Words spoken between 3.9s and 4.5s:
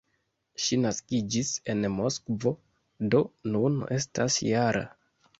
estas